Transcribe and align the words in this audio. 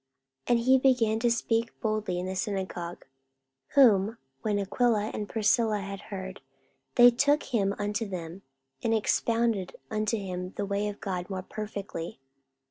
44:018:026 0.47 0.49
And 0.49 0.59
he 0.65 0.77
began 0.79 1.19
to 1.19 1.29
speak 1.29 1.79
boldly 1.79 2.19
in 2.19 2.25
the 2.25 2.35
synagogue: 2.35 3.05
whom 3.75 4.17
when 4.41 4.57
Aquila 4.57 5.11
and 5.13 5.29
Priscilla 5.29 5.77
had 5.81 5.99
heard, 6.09 6.41
they 6.95 7.11
took 7.11 7.43
him 7.43 7.75
unto 7.77 8.07
them, 8.07 8.41
and 8.83 8.95
expounded 8.95 9.75
unto 9.91 10.17
him 10.17 10.53
the 10.57 10.65
way 10.65 10.87
of 10.87 10.99
God 11.01 11.29
more 11.29 11.43
perfectly. 11.43 12.19